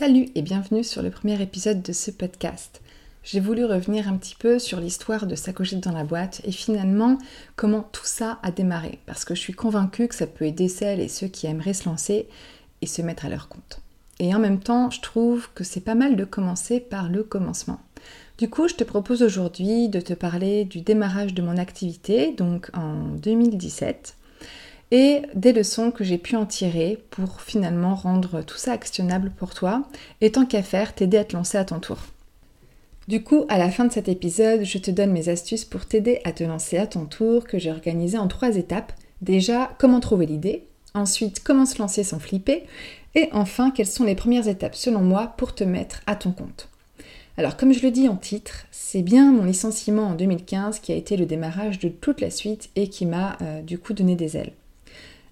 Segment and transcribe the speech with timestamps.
[0.00, 2.80] Salut et bienvenue sur le premier épisode de ce podcast.
[3.22, 7.18] J'ai voulu revenir un petit peu sur l'histoire de Sacochette dans la boîte et finalement
[7.54, 11.00] comment tout ça a démarré parce que je suis convaincue que ça peut aider celles
[11.00, 12.28] et ceux qui aimeraient se lancer
[12.80, 13.82] et se mettre à leur compte.
[14.20, 17.80] Et en même temps, je trouve que c'est pas mal de commencer par le commencement.
[18.38, 22.70] Du coup, je te propose aujourd'hui de te parler du démarrage de mon activité, donc
[22.72, 24.14] en 2017,
[24.90, 29.54] et des leçons que j'ai pu en tirer pour finalement rendre tout ça actionnable pour
[29.54, 29.84] toi
[30.20, 31.98] et tant qu'à faire, t'aider à te lancer à ton tour.
[33.08, 36.20] Du coup, à la fin de cet épisode, je te donne mes astuces pour t'aider
[36.24, 38.92] à te lancer à ton tour que j'ai organisé en trois étapes.
[39.20, 42.64] Déjà, comment trouver l'idée, ensuite, comment se lancer sans flipper,
[43.14, 46.68] et enfin, quelles sont les premières étapes selon moi pour te mettre à ton compte.
[47.36, 50.96] Alors, comme je le dis en titre, c'est bien mon licenciement en 2015 qui a
[50.96, 54.36] été le démarrage de toute la suite et qui m'a euh, du coup donné des
[54.36, 54.52] ailes.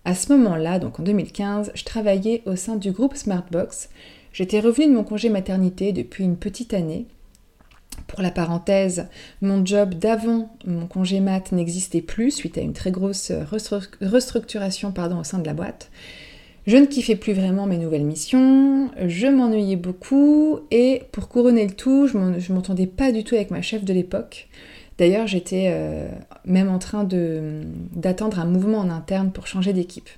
[0.08, 3.90] À ce moment-là, donc en 2015, je travaillais au sein du groupe Smartbox.
[4.32, 7.04] J'étais revenue de mon congé maternité depuis une petite année.
[8.06, 9.08] Pour la parenthèse,
[9.42, 13.32] mon job d'avant mon congé mat n'existait plus suite à une très grosse
[14.00, 15.90] restructuration pardon, au sein de la boîte.
[16.66, 21.74] Je ne kiffais plus vraiment mes nouvelles missions, je m'ennuyais beaucoup et pour couronner le
[21.74, 24.48] tout, je m'entendais pas du tout avec ma chef de l'époque.
[24.98, 26.08] D'ailleurs, j'étais euh,
[26.44, 30.08] même en train d'attendre un mouvement en interne pour changer d'équipe.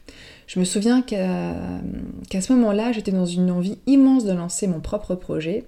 [0.47, 5.15] Je me souviens qu'à ce moment-là, j'étais dans une envie immense de lancer mon propre
[5.15, 5.65] projet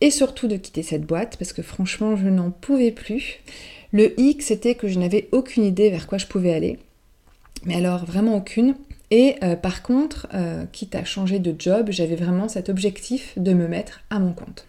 [0.00, 3.40] et surtout de quitter cette boîte parce que franchement, je n'en pouvais plus.
[3.92, 6.78] Le hic, c'était que je n'avais aucune idée vers quoi je pouvais aller.
[7.64, 8.74] Mais alors, vraiment aucune.
[9.10, 13.52] Et euh, par contre, euh, quitte à changer de job, j'avais vraiment cet objectif de
[13.52, 14.66] me mettre à mon compte.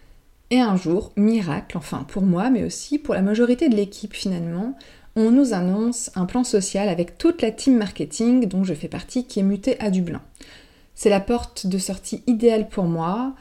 [0.52, 4.76] Et un jour, miracle, enfin pour moi, mais aussi pour la majorité de l'équipe finalement,
[5.16, 9.24] on nous annonce un plan social avec toute la team marketing dont je fais partie
[9.24, 10.20] qui est mutée à Dublin.
[10.94, 13.34] C'est la porte de sortie idéale pour moi.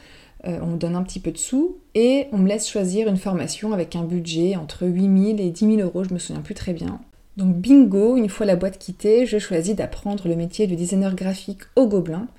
[0.48, 3.18] Euh, on me donne un petit peu de sous et on me laisse choisir une
[3.18, 6.72] formation avec un budget entre 8000 et 10 000 euros, je me souviens plus très
[6.72, 7.02] bien.
[7.36, 11.64] Donc bingo, une fois la boîte quittée, je choisis d'apprendre le métier de designer graphique
[11.76, 12.30] au Gobelin.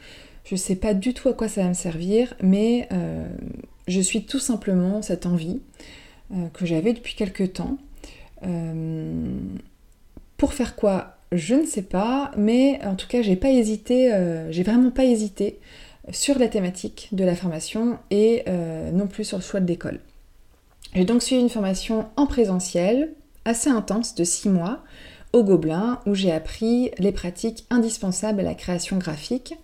[0.45, 3.29] Je sais pas du tout à quoi ça va me servir, mais euh,
[3.89, 5.61] je suis tout simplement cette envie
[6.33, 7.79] euh, que j'avais depuis quelque temps.
[8.45, 9.37] Euh,
[10.37, 14.11] pour faire quoi Je ne sais pas, mais en tout cas, j'ai pas hésité,
[14.51, 15.61] j'ai vraiment pas hésité
[16.11, 18.45] sur la thématique de la formation et
[18.93, 20.01] non plus sur le choix de l'école.
[20.95, 23.13] J'ai donc suivi une formation en présentiel
[23.45, 24.81] assez intense de 6 mois
[25.33, 29.55] au Gobelin où j'ai appris les pratiques indispensables à la création graphique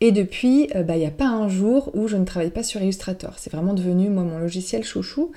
[0.00, 2.62] et depuis, euh, bah, il n'y a pas un jour où je ne travaille pas
[2.62, 3.34] sur Illustrator.
[3.36, 5.32] C'est vraiment devenu, moi, mon logiciel chouchou.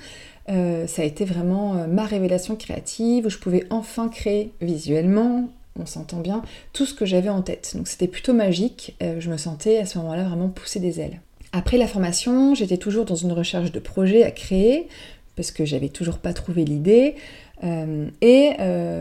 [0.48, 5.48] Euh, ça a été vraiment euh, ma révélation créative, où je pouvais enfin créer visuellement,
[5.78, 7.72] on s'entend bien, tout ce que j'avais en tête.
[7.74, 11.20] Donc c'était plutôt magique, je me sentais à ce moment-là vraiment pousser des ailes.
[11.52, 14.88] Après la formation, j'étais toujours dans une recherche de projet à créer,
[15.34, 17.14] parce que j'avais toujours pas trouvé l'idée,
[17.62, 18.50] et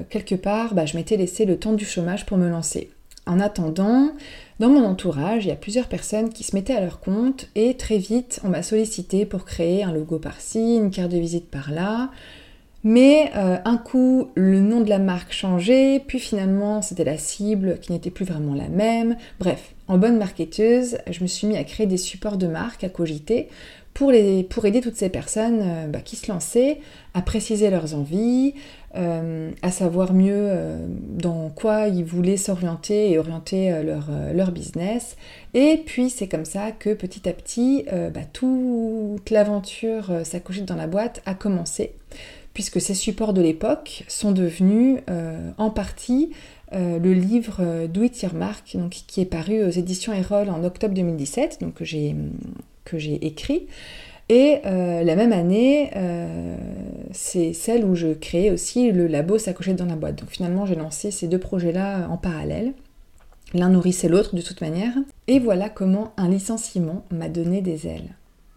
[0.09, 2.89] quelque part, bah, je m'étais laissé le temps du chômage pour me lancer.
[3.25, 4.11] En attendant,
[4.61, 7.73] dans mon entourage, il y a plusieurs personnes qui se mettaient à leur compte et
[7.77, 12.11] très vite, on m'a sollicité pour créer un logo par-ci, une carte de visite par-là.
[12.83, 17.79] Mais euh, un coup, le nom de la marque changeait, puis finalement, c'était la cible
[17.79, 19.17] qui n'était plus vraiment la même.
[19.39, 22.89] Bref, en bonne marketeuse, je me suis mis à créer des supports de marque à
[22.89, 23.49] cogiter
[23.95, 26.81] pour, les, aider toutes ces personnes euh, bah, qui se lançaient
[27.15, 28.53] à préciser leurs envies,
[28.95, 35.15] euh, à savoir mieux euh, dans quoi ils voulaient s'orienter et orienter leur, leur, business.
[35.53, 40.87] Et puis c'est comme ça que petit à petit, bah, toute l'aventure s'accoucher dans la
[40.87, 41.93] boîte a commencé,
[42.53, 44.99] puisque ces supports de l'époque sont devenus
[45.57, 46.31] en partie
[46.73, 51.59] le livre Do It Mark, donc, qui est paru aux éditions Erol en octobre 2017,
[51.61, 53.67] donc que j'ai écrit.
[54.31, 56.55] Et euh, la même année, euh,
[57.11, 60.19] c'est celle où je créais aussi le labo S'accrocher dans la boîte.
[60.19, 62.71] Donc finalement, j'ai lancé ces deux projets-là en parallèle.
[63.53, 64.93] L'un nourrissait l'autre de toute manière.
[65.27, 68.15] Et voilà comment un licenciement m'a donné des ailes.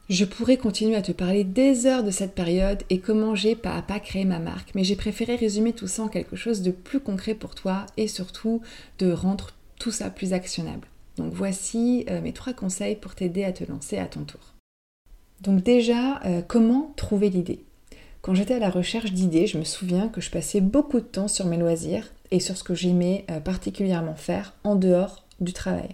[0.09, 3.75] Je pourrais continuer à te parler des heures de cette période et comment j'ai pas
[3.75, 6.71] à pas créé ma marque, mais j'ai préféré résumer tout ça en quelque chose de
[6.71, 8.61] plus concret pour toi et surtout
[9.01, 9.51] de rendre
[9.81, 10.87] tout ça plus actionnable.
[11.17, 14.54] Donc voici mes trois conseils pour t'aider à te lancer à ton tour.
[15.45, 17.61] Donc déjà, comment trouver l'idée?
[18.23, 21.29] Quand j'étais à la recherche d'idées, je me souviens que je passais beaucoup de temps
[21.29, 25.91] sur mes loisirs et sur ce que j'aimais particulièrement faire en dehors du travail.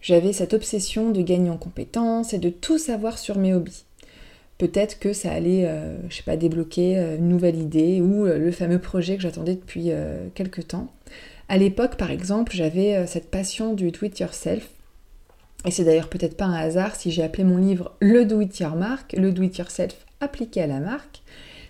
[0.00, 3.84] J'avais cette obsession de gagner en compétences et de tout savoir sur mes hobbies.
[4.60, 8.38] Peut-être que ça allait, euh, je sais pas, débloquer euh, une nouvelle idée ou euh,
[8.38, 9.90] le fameux projet que j'attendais depuis
[10.34, 10.88] quelques temps.
[11.48, 14.68] À l'époque, par exemple, j'avais cette passion du do it yourself.
[15.66, 18.58] Et c'est d'ailleurs peut-être pas un hasard si j'ai appelé mon livre Le do it
[18.60, 21.22] your mark, le do it yourself appliqué à la marque.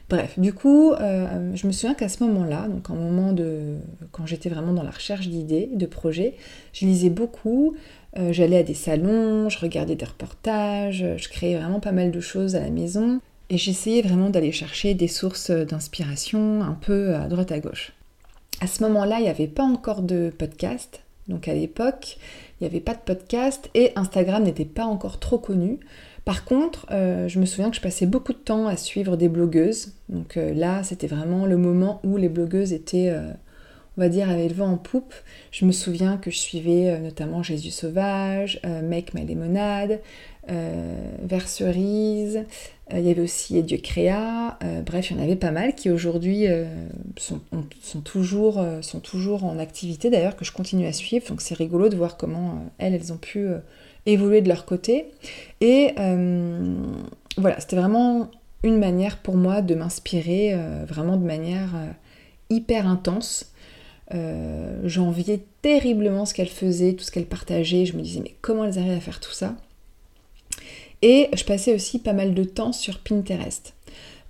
[0.08, 3.76] Bref, du coup, je me souviens qu'à ce moment-là, donc en moment de,
[4.10, 6.34] quand j'étais vraiment dans la recherche d'idées, de projets,
[6.72, 7.76] je lisais beaucoup,
[8.18, 12.20] euh, j'allais à des salons, je regardais des reportages, je créais vraiment pas mal de
[12.20, 13.20] choses à la maison
[13.50, 17.92] et j'essayais vraiment d'aller chercher des sources d'inspiration un peu à droite à gauche.
[18.60, 22.18] À ce moment-là, il n'y avait pas encore de podcast, donc à l'époque,
[22.60, 25.80] il n'y avait pas de podcast et Instagram n'était pas encore trop connu.
[26.24, 29.28] Par contre, euh, je me souviens que je passais beaucoup de temps à suivre des
[29.28, 29.94] blogueuses.
[30.08, 33.10] Donc euh, là, c'était vraiment le moment où les blogueuses étaient
[33.96, 35.14] on va dire, avait le vent en poupe.
[35.50, 40.00] Je me souviens que je suivais euh, notamment Jésus Sauvage, euh, Make My Lemonade,
[40.48, 42.44] euh, Verserise,
[42.92, 46.46] il y avait aussi Dieu Créa, bref, il y en avait pas mal qui aujourd'hui
[47.16, 47.40] sont,
[48.04, 51.96] toujours, sont toujours en activité d'ailleurs, que je continue à suivre, donc c'est rigolo de
[51.96, 53.46] voir comment elles, elles ont pu
[54.06, 55.06] évoluer de leur côté.
[55.60, 55.94] Et
[57.36, 58.30] voilà, c'était vraiment
[58.62, 61.70] une manière pour moi de m'inspirer vraiment de manière
[62.50, 63.50] hyper intense
[64.12, 67.86] euh, j'enviais terriblement ce qu'elle faisait, tout ce qu'elle partageait.
[67.86, 69.56] Je me disais, mais comment elles arrivent à faire tout ça?
[71.02, 73.74] Et je passais aussi pas mal de temps sur Pinterest.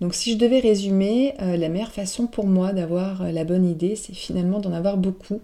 [0.00, 3.66] Donc si je devais résumer, euh, la meilleure façon pour moi d'avoir euh, la bonne
[3.66, 5.40] idée, c'est finalement d'en avoir beaucoup.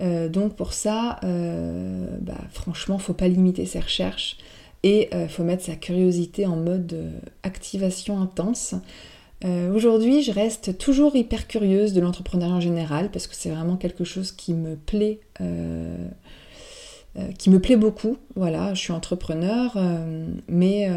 [0.00, 4.36] donc pour ça, bah, franchement, faut pas limiter ses recherches
[4.84, 6.94] et faut mettre sa curiosité en mode
[7.42, 8.76] activation intense.
[9.44, 13.76] Euh, aujourd'hui, je reste toujours hyper curieuse de l'entrepreneuriat en général parce que c'est vraiment
[13.76, 16.08] quelque chose qui me plaît, euh, euh,
[17.38, 18.16] qui me plaît beaucoup.
[18.36, 19.76] Voilà, je suis entrepreneur,
[20.48, 20.90] mais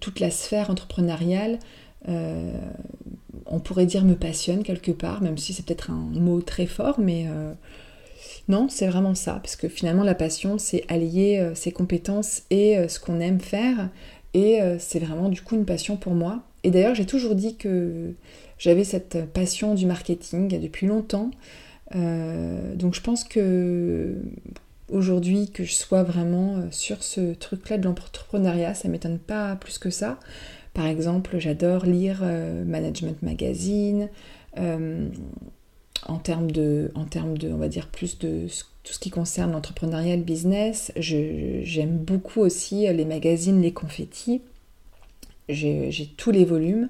[0.00, 1.58] toute la sphère entrepreneuriale,
[2.06, 7.00] on pourrait dire me passionne quelque part, même si c'est peut-être un mot très fort,
[7.00, 7.26] mais
[8.48, 12.98] non, c'est vraiment ça, parce que finalement la passion, c'est allier ses compétences et ce
[13.00, 13.88] qu'on aime faire,
[14.34, 16.42] et c'est vraiment du coup une passion pour moi.
[16.62, 18.12] Et d'ailleurs, j'ai toujours dit que
[18.58, 21.30] j'avais cette passion du marketing depuis longtemps.
[21.96, 24.14] Euh, donc je pense que
[24.90, 29.78] aujourd'hui que je sois vraiment euh, sur ce truc-là de l'entrepreneuriat, ça m'étonne pas plus
[29.78, 30.18] que ça.
[30.74, 34.08] Par exemple, j'adore lire euh, Management Magazine.
[34.56, 38.46] en termes de, en termes de, on va dire plus de
[38.82, 44.40] tout ce qui concerne l'entrepreneuriat, le business, j'aime beaucoup aussi les magazines Les Confettis
[45.52, 46.88] j'ai tous les volumes.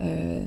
[0.00, 0.42] Euh,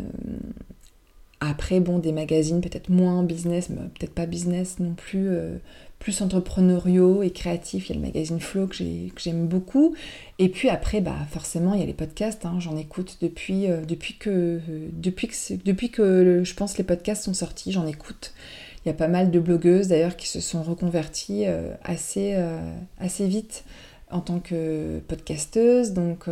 [1.40, 5.58] après, bon, des magazines peut-être moins business, peut-être pas business non plus, euh,
[6.00, 7.90] plus entrepreneuriaux et créatifs.
[7.90, 9.96] Il y a le magazine Flow que j'aime beaucoup.
[10.40, 12.46] Et puis après, bah, forcément, il y a les podcasts.
[12.46, 12.60] Hein.
[12.60, 14.60] J'en écoute depuis, euh, depuis, que,
[14.94, 18.34] depuis, que, depuis que je pense les podcasts sont sortis, j'en écoute.
[18.86, 21.46] Il y a pas mal de blogueuses d'ailleurs qui se sont reconverties
[21.84, 22.36] assez,
[23.00, 23.64] assez vite
[24.12, 25.94] en tant que podcasteuse.
[25.94, 26.28] Donc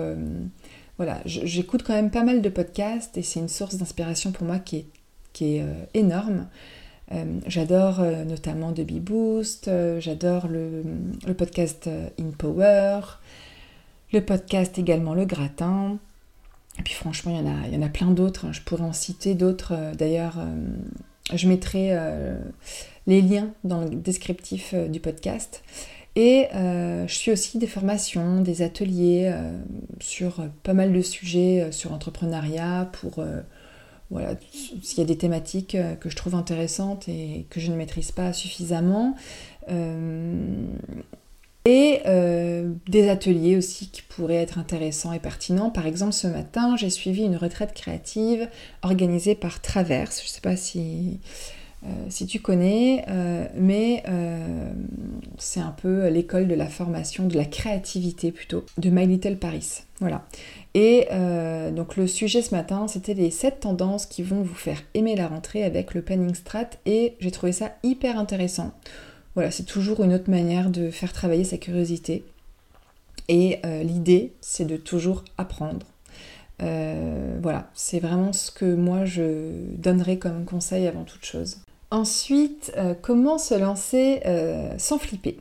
[0.98, 4.60] voilà, j'écoute quand même pas mal de podcasts et c'est une source d'inspiration pour moi
[4.60, 4.86] qui
[5.42, 6.48] est, euh, énorme.
[7.14, 10.84] Euh, j'adore euh, notamment The Boost, j'adore le,
[11.34, 11.90] podcast
[12.20, 13.02] In Power,
[14.12, 15.98] le podcast également Le Gratin.
[16.80, 18.52] Et puis franchement, il y en a, il y en a plein d'autres.
[18.52, 19.74] Je pourrais en citer d'autres.
[19.96, 20.44] D'ailleurs,
[21.32, 21.96] je mettrai
[23.06, 25.64] les liens dans le descriptif du podcast.
[26.16, 29.52] Et euh, je suis aussi des formations, des ateliers euh,
[30.00, 33.24] sur pas mal de sujets euh, sur l'entrepreneuriat pour
[34.14, 34.36] voilà,
[34.82, 38.32] s'il y a des thématiques que je trouve intéressantes et que je ne maîtrise pas
[38.34, 39.16] suffisamment.
[41.66, 42.02] et
[42.88, 45.70] des ateliers aussi qui pourraient être intéressants et pertinents.
[45.70, 48.48] Par exemple, ce matin, j'ai suivi une retraite créative
[48.82, 50.22] organisée par Traverse.
[50.22, 51.63] Je ne sais pas si euh,
[52.10, 54.72] si tu connais, euh, mais euh,
[55.38, 59.82] c'est un peu l'école de la formation, de la créativité plutôt, de My Little Paris.
[60.00, 60.26] Voilà.
[60.76, 61.08] Et
[61.72, 65.28] donc le sujet ce matin, c'était les 7 tendances qui vont vous faire aimer la
[65.28, 68.74] rentrée avec le planning strat et j'ai trouvé ça hyper intéressant.
[69.36, 72.26] Voilà, c'est toujours une autre manière de faire travailler sa curiosité.
[73.30, 75.86] Et l'idée, c'est de toujours apprendre.
[76.60, 81.60] voilà, c'est vraiment ce que moi je donnerais comme conseil avant toute chose.
[81.94, 85.38] Ensuite, euh, comment se lancer euh, sans flipper?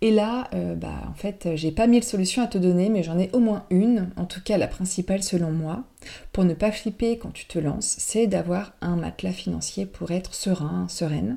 [0.00, 3.20] Et là, euh, bah, en fait, j'ai pas mille solutions à te donner, mais j'en
[3.20, 5.84] ai au moins une, en tout cas la principale selon moi,
[6.32, 10.34] pour ne pas flipper quand tu te lances, c'est d'avoir un matelas financier pour être
[10.34, 11.36] serein, sereine.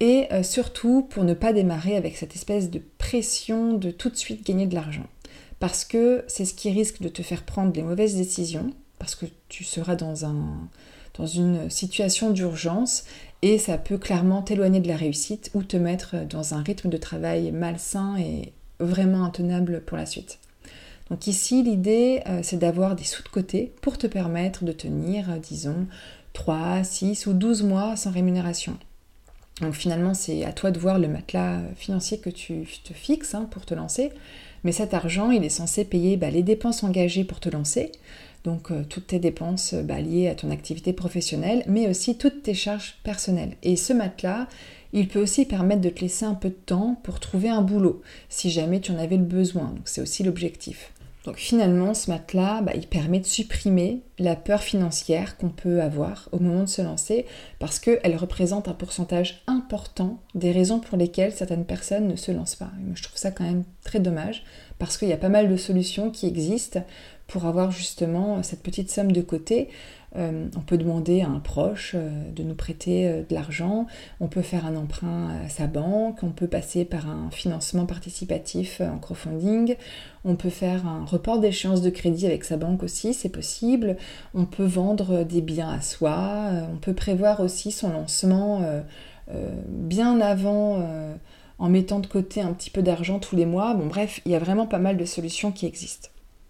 [0.00, 4.46] Et surtout pour ne pas démarrer avec cette espèce de pression de tout de suite
[4.46, 5.06] gagner de l'argent.
[5.58, 9.26] Parce que c'est ce qui risque de te faire prendre les mauvaises décisions, parce que
[9.48, 10.14] tu seras dans
[11.26, 13.04] une situation d'urgence
[13.42, 16.96] et ça peut clairement t'éloigner de la réussite ou te mettre dans un rythme de
[16.96, 20.38] travail malsain et vraiment intenable pour la suite.
[21.10, 25.30] Donc ici, l'idée, euh, c'est d'avoir des sous de côté pour te permettre de tenir,
[25.30, 25.86] euh, disons,
[26.34, 28.76] 3, 6 ou 12 mois sans rémunération.
[29.60, 33.48] Donc finalement, c'est à toi de voir le matelas financier que tu te fixes hein,
[33.50, 34.12] pour te lancer.
[34.64, 37.92] Mais cet argent, il est censé payer bah, les dépenses engagées pour te lancer,
[38.44, 42.54] donc euh, toutes tes dépenses bah, liées à ton activité professionnelle, mais aussi toutes tes
[42.54, 43.56] charges personnelles.
[43.62, 44.46] Et ce matelas,
[44.92, 48.02] il peut aussi permettre de te laisser un peu de temps pour trouver un boulot,
[48.28, 49.74] si jamais tu en avais le besoin.
[49.84, 50.92] C'est aussi l'objectif.
[51.24, 56.28] Donc finalement, ce matelas, bah, il permet de supprimer la peur financière qu'on peut avoir
[56.32, 57.26] au moment de se lancer,
[57.58, 62.56] parce qu'elle représente un pourcentage important des raisons pour lesquelles certaines personnes ne se lancent
[62.56, 62.70] pas.
[62.94, 64.42] je trouve ça quand même très dommage,
[64.78, 66.82] parce qu'il y a pas mal de solutions qui existent
[67.28, 69.68] pour avoir justement cette petite somme de côté.
[70.16, 73.86] Euh, on peut demander à un proche euh, de nous prêter euh, de l'argent,
[74.20, 78.80] on peut faire un emprunt à sa banque, on peut passer par un financement participatif
[78.80, 79.76] en crowdfunding,
[80.24, 83.98] on peut faire un report d'échéance de crédit avec sa banque aussi, c'est possible,
[84.32, 88.62] on peut vendre des biens à soi, on peut prévoir aussi son lancement
[89.68, 90.82] bien avant
[91.58, 93.74] en mettant de côté un petit peu d'argent tous les mois.
[93.74, 96.08] Bon bref, il y a vraiment pas mal de solutions qui existent.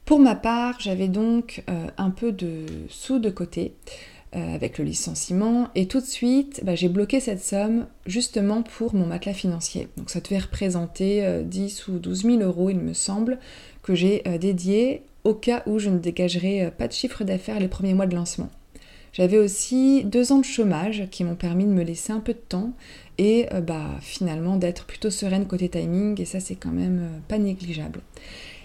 [0.09, 3.75] Pour ma part, j'avais donc euh, un peu de sous de côté
[4.35, 8.95] euh, avec le licenciement et tout de suite, bah, j'ai bloqué cette somme justement pour
[8.95, 9.88] mon matelas financier.
[9.99, 13.38] Donc ça devait représenter 10 euh, ou 12 000 euros, il me semble,
[13.83, 17.93] que j'ai dédié au cas où je ne dégagerais pas de chiffre d'affaires les premiers
[17.93, 18.49] mois de lancement.
[19.12, 22.38] J'avais aussi deux ans de chômage qui m'ont permis de me laisser un peu de
[22.38, 22.73] temps
[23.19, 28.00] et bah, finalement d'être plutôt sereine côté timing et ça c'est quand même pas négligeable.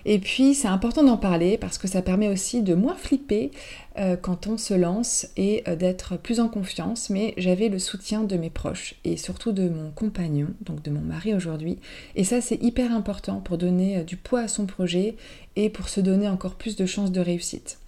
[0.06, 3.52] Et puis c'est important d'en parler parce que ça permet aussi de moins flipper
[3.98, 7.10] euh, quand on se lance et euh, d'être plus en confiance.
[7.10, 11.02] Mais j'avais le soutien de mes proches et surtout de mon compagnon, donc de mon
[11.02, 11.80] mari aujourd'hui.
[12.16, 15.16] Et ça c'est hyper important pour donner euh, du poids à son projet
[15.56, 17.80] et pour se donner encore plus de chances de réussite.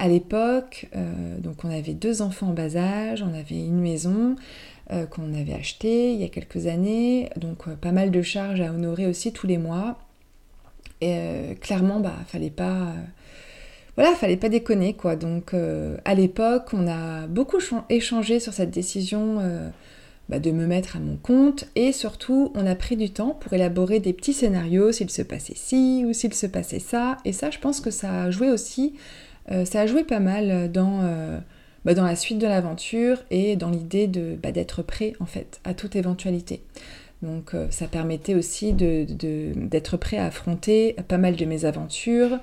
[0.00, 0.88] À l'époque,
[1.38, 4.34] donc on avait deux enfants en bas âge, on avait une maison,
[4.90, 9.06] qu'on avait achetée il y a quelques années, donc pas mal de charges à honorer
[9.06, 10.03] aussi tous les mois.
[11.04, 12.70] Et euh, clairement, bah, fallait pas.
[12.70, 12.92] Euh,
[13.96, 15.16] voilà, fallait pas déconner, quoi.
[15.16, 17.58] Donc, euh, à l'époque, on a beaucoup
[17.90, 19.38] échangé sur cette décision
[20.30, 21.66] bah, de me mettre à mon compte.
[21.76, 25.54] Et surtout, on a pris du temps pour élaborer des petits scénarios, s'il se passait
[25.54, 27.18] ci ou s'il se passait ça.
[27.26, 28.94] Et ça, je pense que ça a joué aussi.
[29.64, 31.02] ça a joué pas mal dans.
[31.84, 35.74] Bah, dans la suite de l'aventure et dans l'idée de, d'être prêt en fait à
[35.74, 36.62] toute éventualité.
[37.22, 42.38] Donc euh, ça permettait aussi d'être prêt à affronter pas mal de mes aventures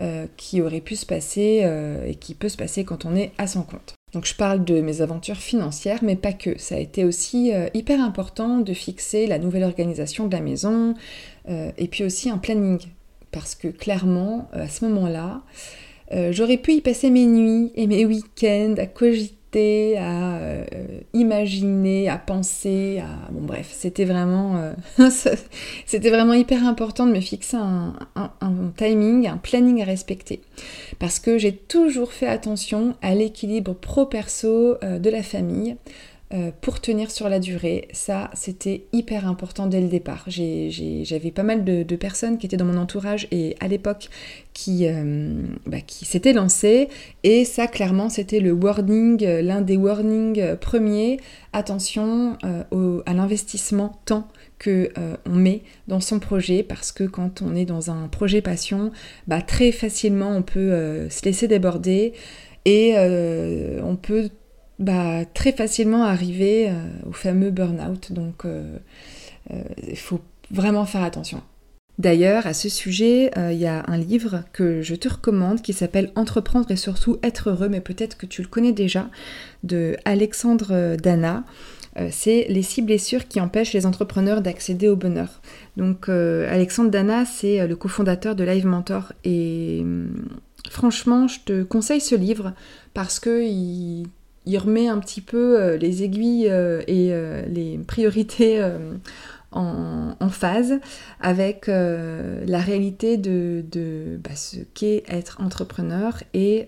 [0.00, 3.32] euh, qui auraient pu se passer euh, et qui peut se passer quand on est
[3.38, 3.94] à son compte.
[4.12, 6.58] Donc je parle de mes aventures financières, mais pas que.
[6.58, 10.94] Ça a été aussi hyper important de fixer la nouvelle organisation de la maison
[11.48, 12.78] et puis aussi un planning.
[13.32, 15.42] Parce que clairement, à ce moment-là,
[16.30, 20.64] j'aurais pu y passer mes nuits et mes week-ends à cogiter à euh,
[21.12, 23.30] imaginer, à penser, à...
[23.30, 24.56] Bon bref, c'était vraiment,
[24.98, 25.10] euh,
[25.86, 27.94] c'était vraiment hyper important de me fixer un,
[28.76, 30.40] timing, un planning à respecter.
[30.98, 35.76] Parce que j'ai toujours fait attention à l'équilibre pro-perso euh, de la famille.
[36.34, 37.86] Euh, pour tenir sur la durée.
[37.92, 40.24] Ça, c'était hyper important dès le départ.
[40.26, 44.08] J'avais pas mal de, personnes qui étaient dans mon entourage et à l'époque
[44.52, 45.32] qui, euh,
[45.66, 46.88] bah, s'étaient lancées.
[47.22, 51.20] Et ça, clairement, c'était le warning, euh, l'un des warnings premiers.
[51.52, 54.26] Attention à l'investissement temps
[54.58, 54.90] que
[55.24, 58.90] on met dans son projet parce que quand on est dans un projet passion,
[59.28, 62.12] bah, très facilement on peut se laisser déborder
[62.64, 64.30] et on peut
[64.78, 66.72] bah, très facilement arriver euh,
[67.08, 68.12] au fameux burn-out.
[68.12, 68.78] Donc euh,
[69.50, 71.42] euh, il faut vraiment faire attention.
[71.98, 76.10] D'ailleurs, à ce sujet, il y a un livre que je te recommande qui s'appelle
[76.16, 79.08] Entreprendre et surtout être heureux, mais peut-être que tu le connais déjà,
[79.62, 81.44] de Alexandre Dana.
[82.10, 85.40] c'est les six blessures qui empêchent les entrepreneurs d'accéder au bonheur.
[85.76, 90.26] Donc Alexandre Dana, c'est le cofondateur de Live Mentor et hum,
[90.70, 92.54] franchement, je te conseille ce livre
[92.92, 94.08] parce que il
[94.46, 98.62] il remet un petit peu euh, les aiguilles euh, et euh, les priorités
[99.52, 100.80] en, phase
[101.20, 106.66] avec la réalité de, bah, ce qu'est être entrepreneur et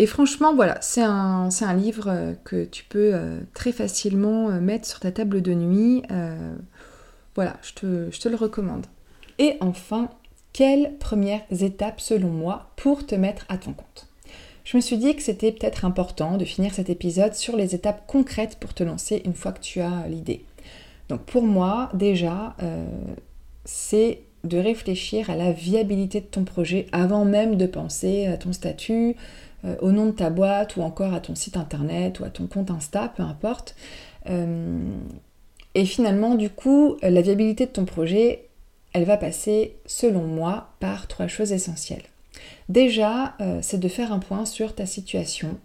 [0.00, 3.12] et franchement, voilà, c'est un, un, livre que tu peux
[3.52, 6.04] très facilement mettre sur ta table de nuit.
[7.34, 8.86] voilà, je te, je te, le recommande.
[9.40, 10.08] Et enfin,
[10.52, 14.08] quelles premières étapes selon moi pour te mettre à ton compte?
[14.68, 18.06] Je me suis dit que c'était peut-être important de finir cet épisode sur les étapes
[18.06, 20.44] concrètes pour te lancer une fois que tu as l'idée.
[21.08, 22.86] Donc pour moi, déjà, euh,
[23.64, 28.52] c'est de réfléchir à la viabilité de ton projet avant même de penser à ton
[28.52, 29.16] statut,
[29.64, 32.46] euh, au nom de ta boîte ou encore à ton site internet ou à ton
[32.46, 33.74] compte Insta, peu importe.
[34.28, 34.80] Euh,
[35.74, 38.44] et finalement, du coup, la viabilité de ton projet,
[38.92, 42.04] elle va passer, selon moi, par trois choses essentielles.
[42.68, 45.58] Déjà, euh, c'est de faire un point sur ta situation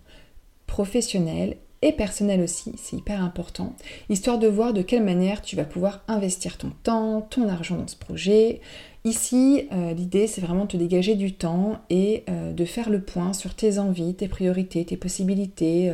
[0.68, 3.76] professionnelle et personnelle aussi, c'est hyper important,
[4.10, 7.88] histoire de voir de quelle manière tu vas pouvoir investir ton temps, ton argent dans
[7.88, 8.62] ce projet.
[9.04, 13.02] Ici, euh, l'idée, c'est vraiment de te dégager du temps et euh, de faire le
[13.02, 15.92] point sur tes envies, tes priorités, tes possibilités,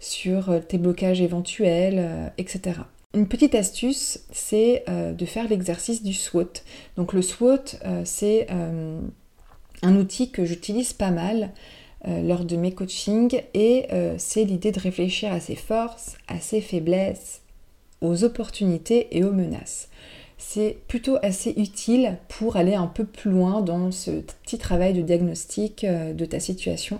[0.00, 2.80] sur tes blocages éventuels, etc.
[3.12, 6.62] Une petite astuce, c'est de faire l'exercice du SWOT.
[6.96, 8.46] Donc le SWOT, c'est
[9.82, 11.50] un outil que j'utilise pas mal
[12.06, 16.38] euh, lors de mes coachings et euh, c'est l'idée de réfléchir à ses forces, à
[16.40, 17.40] ses faiblesses,
[18.00, 19.88] aux opportunités et aux menaces.
[20.38, 25.02] C'est plutôt assez utile pour aller un peu plus loin dans ce petit travail de
[25.02, 26.98] diagnostic euh, de ta situation.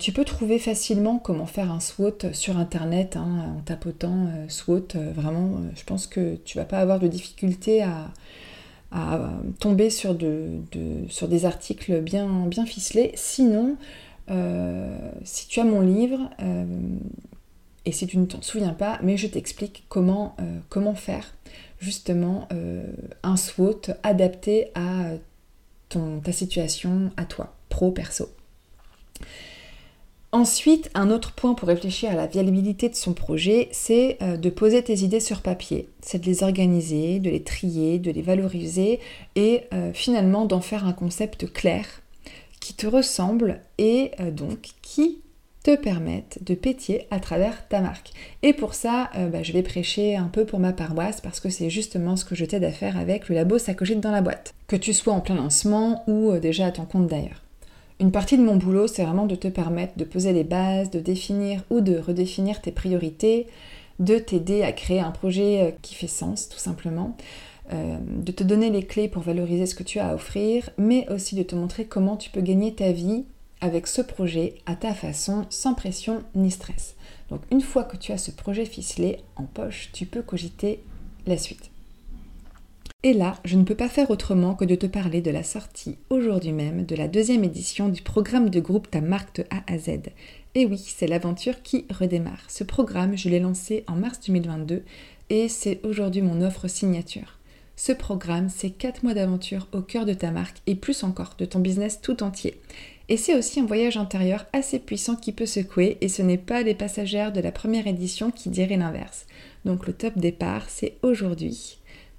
[0.00, 4.88] tu peux trouver facilement comment faire un SWOT sur internet hein, en tapotant SWOT.
[5.14, 8.10] vraiment, je pense que tu vas pas avoir de difficulté à,
[8.90, 9.30] à
[9.60, 13.12] tomber sur, des articles bien, bien ficelés.
[13.14, 13.76] Sinon,
[14.30, 16.64] euh, si tu as mon livre, euh,
[17.84, 21.34] et si tu ne t'en souviens pas, mais je t'explique comment, euh, comment faire
[21.80, 22.48] justement
[23.22, 25.12] un SWOT adapté à
[25.88, 28.28] ton, ta situation, à toi, pro-perso.
[30.30, 34.50] Ensuite, un autre point pour réfléchir à la viabilité de son projet, c'est euh, de
[34.50, 35.88] poser tes idées sur papier.
[36.02, 39.00] C'est de les organiser, de les trier, de les valoriser
[39.36, 41.86] et euh, finalement d'en faire un concept clair
[42.60, 45.22] qui te ressemble et euh, donc qui
[45.62, 48.12] te permette de pétier à travers ta marque.
[48.42, 51.68] Et pour ça, bah, je vais prêcher un peu pour ma paroisse parce que c'est
[51.68, 54.54] justement ce que je t'aide à faire avec le labo Sacogite dans la boîte.
[54.68, 57.42] Que tu sois en plein lancement ou déjà à ton compte d'ailleurs.
[58.00, 61.00] Une partie de mon boulot, c'est vraiment de te permettre de poser les bases, de
[61.00, 63.48] définir ou de redéfinir tes priorités,
[63.98, 67.16] de t'aider à créer un projet euh, qui fait sens, tout simplement,
[67.72, 71.08] euh, de te donner les clés pour valoriser ce que tu as à offrir, mais
[71.10, 73.24] aussi de te montrer comment tu peux gagner ta vie
[73.60, 76.94] avec ce projet à ta façon, sans pression ni stress.
[77.30, 80.84] Donc une fois que tu as ce projet ficelé en poche, tu peux cogiter
[81.26, 81.70] la suite.
[83.04, 85.98] Et là, je ne peux pas faire autrement que de te parler de la sortie
[86.10, 89.78] aujourd'hui même de la deuxième édition du programme de groupe Ta marque de A à
[89.78, 90.00] Z.
[90.56, 92.42] Et oui, c'est l'aventure qui redémarre.
[92.48, 94.82] Ce programme, je l'ai lancé en mars 2022
[95.30, 97.38] et c'est aujourd'hui mon offre signature.
[97.76, 101.44] Ce programme, c'est 4 mois d'aventure au cœur de ta marque et plus encore de
[101.44, 102.60] ton business tout entier.
[103.08, 106.62] Et c'est aussi un voyage intérieur assez puissant qui peut secouer et ce n'est pas
[106.62, 109.26] les passagères de la première édition qui diraient l'inverse.
[109.64, 111.77] Donc le top départ, c'est aujourd'hui.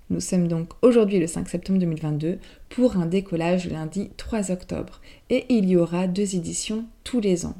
[0.10, 5.45] Nous sommes donc aujourd'hui le 5 septembre 2022 pour un décollage lundi 3 octobre et
[5.50, 7.56] il y aura deux éditions tous les ans,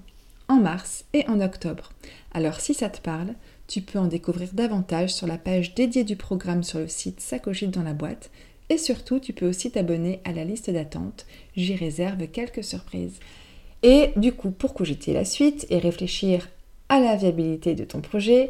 [0.48, 1.92] en mars et en octobre.
[2.34, 3.36] Alors si ça te parle,
[3.68, 7.70] tu peux en découvrir davantage sur la page dédiée du programme sur le site Sacogite
[7.70, 8.32] dans la boîte
[8.70, 13.20] et surtout tu peux aussi t'abonner à la liste d'attente, j'y réserve quelques surprises.
[13.84, 16.50] Et du coup, pour cogiter la suite et réfléchir
[16.90, 18.50] à la viabilité de ton projet,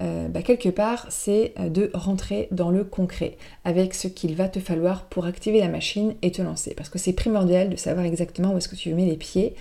[0.00, 4.48] euh, bah, quelque part, c'est euh, de rentrer dans le concret avec ce qu'il va
[4.48, 6.74] te falloir pour activer la machine et te lancer.
[6.74, 9.54] Parce que c'est primordial de savoir exactement où est-ce que tu mets les pieds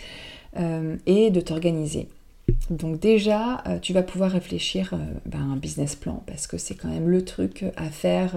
[0.58, 2.08] euh, et de t'organiser.
[2.72, 4.96] Donc déjà, tu vas pouvoir réfléchir
[5.28, 8.34] bah, à un business plan parce que c'est quand même le truc à faire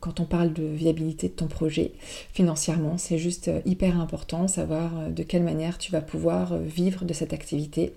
[0.00, 1.92] quand on parle de viabilité de ton projet
[2.34, 2.98] financièrement.
[2.98, 7.94] C'est juste hyper important, savoir de quelle manière tu vas pouvoir vivre de cette activité.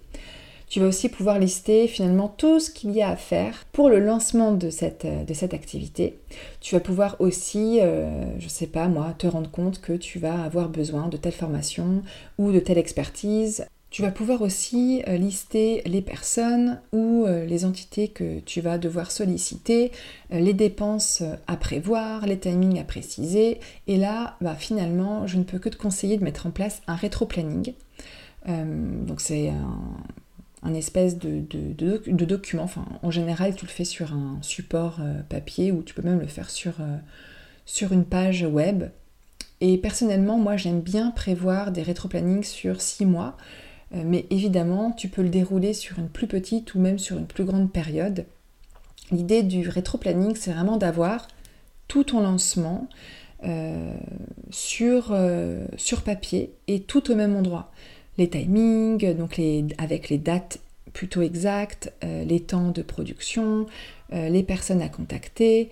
[0.69, 3.99] Tu vas aussi pouvoir lister finalement tout ce qu'il y a à faire pour le
[3.99, 6.19] lancement de cette, euh, de cette activité.
[6.59, 10.43] Tu vas pouvoir aussi, euh, je sais pas moi, te rendre compte que tu vas
[10.43, 12.01] avoir besoin de telle formation
[12.37, 13.65] ou de telle expertise.
[13.91, 19.11] Tu vas pouvoir aussi euh, lister les personnes ou les entités que tu vas devoir
[19.11, 19.93] solliciter,
[20.29, 23.61] les dépenses à prévoir, les timings à préciser.
[23.87, 26.95] Et là, bah, finalement, je ne peux que te conseiller de mettre en place un
[26.95, 27.73] rétro-planning.
[28.45, 29.79] donc c'est un
[30.63, 31.41] un espèce de,
[32.25, 32.69] document.
[33.03, 36.27] En général, tu le fais sur un support euh, papier ou tu peux même le
[36.27, 36.97] faire sur, euh,
[37.65, 38.85] sur une page web.
[39.61, 43.37] Et personnellement, moi, j'aime bien prévoir des rétro-plannings sur six mois.
[43.93, 47.27] Euh, mais évidemment, tu peux le dérouler sur une plus petite ou même sur une
[47.27, 48.25] plus grande période.
[49.11, 51.27] L'idée du rétro-planning, c'est vraiment d'avoir
[51.87, 52.89] tout ton lancement
[54.49, 55.15] sur,
[55.77, 57.71] sur papier et tout au même endroit
[58.17, 59.39] les timings, donc
[59.77, 60.59] avec les dates
[60.93, 63.67] plutôt exactes, euh, les temps de production,
[64.13, 65.69] euh, les personnes à contacter,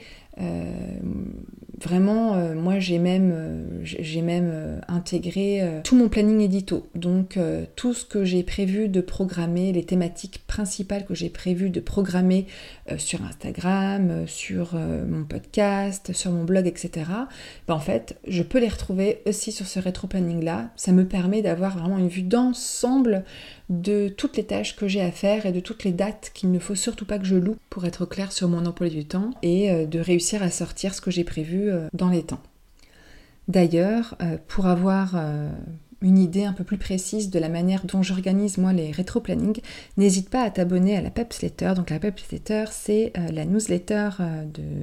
[1.82, 6.88] vraiment, euh, moi j'ai même, euh, j'ai même intégré tout mon planning édito.
[6.96, 7.40] Donc
[7.76, 12.46] tout ce que j'ai prévu de programmer, les thématiques principales que j'ai prévu de programmer
[12.98, 17.06] sur Instagram, sur mon podcast, sur mon blog, etc.
[17.68, 20.70] Ben, en fait, je peux les retrouver aussi sur ce rétro-planning là.
[20.76, 23.24] Ça me permet d'avoir vraiment une vue d'ensemble
[23.70, 26.60] de toutes les tâches que j'ai à faire et de toutes les dates qu'il ne
[26.60, 29.72] faut surtout pas que je loue pour être clair sur mon emploi du temps et
[29.72, 32.42] euh, de réussir à sortir ce que j'ai prévu euh, dans les temps.
[33.48, 35.16] D'ailleurs, euh, pour avoir
[36.02, 39.62] une idée un peu plus précise de la manière dont j'organise moi les rétro-plannings,
[39.98, 41.74] n'hésite pas à t'abonner à la Pepsletter.
[41.76, 44.10] Donc la Pepsletter, c'est la newsletter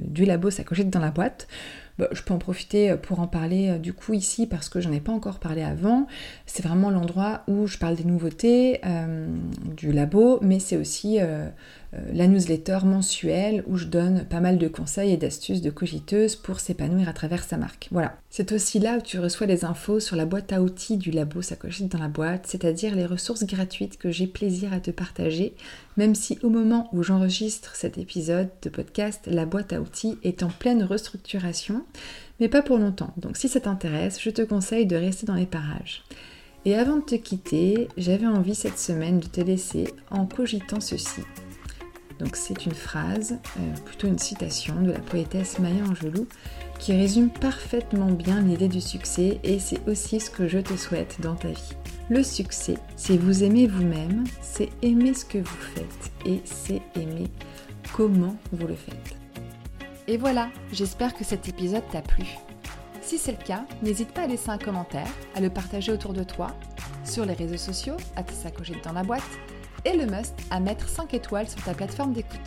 [0.05, 1.47] du labo Sacochette dans la boîte.
[1.99, 4.81] Bah, je peux en profiter euh, pour en parler euh, du coup ici parce que
[4.81, 6.07] j'en ai pas encore parlé avant.
[6.47, 9.27] C'est vraiment l'endroit où je parle des nouveautés euh,
[9.75, 11.19] du labo, mais c'est aussi
[12.11, 16.59] la newsletter mensuelle où je donne pas mal de conseils et d'astuces de cogiteuse pour
[16.59, 17.87] s'épanouir à travers sa marque.
[17.91, 18.17] Voilà.
[18.29, 21.41] C'est aussi là où tu reçois les infos sur la boîte à outils du labo
[21.41, 25.53] Sacochette dans la boîte, c'est-à-dire les ressources gratuites que j'ai plaisir à te partager,
[25.97, 30.43] même si au moment où j'enregistre cet épisode de podcast, la boîte à outils est
[30.43, 31.83] en pleine restructuration
[32.39, 33.13] mais pas pour longtemps.
[33.17, 36.03] Donc si ça t'intéresse, je te conseille de rester dans les parages.
[36.65, 41.21] Et avant de te quitter, j'avais envie cette semaine de te laisser en cogitant ceci.
[42.19, 46.27] Donc c'est une phrase, euh, plutôt une citation de la poétesse Maya Angelou
[46.79, 51.21] qui résume parfaitement bien l'idée du succès et c'est aussi ce que je te souhaite
[51.21, 51.73] dans ta vie.
[52.09, 57.29] Le succès, c'est vous aimer vous-même, c'est aimer ce que vous faites et c'est aimer
[57.93, 59.15] comment vous le faites.
[60.07, 62.25] Et voilà, j'espère que cet épisode t'a plu.
[63.01, 66.23] Si c'est le cas, n'hésite pas à laisser un commentaire, à le partager autour de
[66.23, 66.47] toi,
[67.05, 69.23] sur les réseaux sociaux, à te sacocher dans la boîte,
[69.85, 72.39] et le must à mettre 5 étoiles sur ta plateforme d'écoute.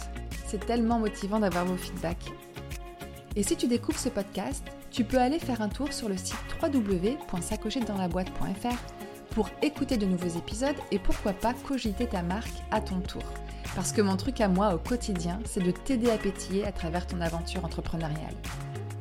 [0.46, 2.33] C'est tellement motivant d'avoir vos feedbacks.
[3.35, 6.38] Et si tu découvres ce podcast, tu peux aller faire un tour sur le site
[6.62, 8.79] www.sacochetdansLaBoîte.fr
[9.31, 13.20] pour écouter de nouveaux épisodes et pourquoi pas cogiter ta marque à ton tour.
[13.75, 17.07] Parce que mon truc à moi au quotidien, c'est de t'aider à pétiller à travers
[17.07, 18.33] ton aventure entrepreneuriale.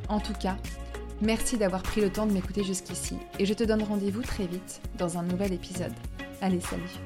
[0.10, 0.58] En tout cas,
[1.21, 4.82] merci d'avoir pris le temps de m'écouter jusqu'ici et je te donne rendez-vous très vite
[4.98, 5.93] dans un nouvel épisode.
[6.41, 7.00] Allez, salut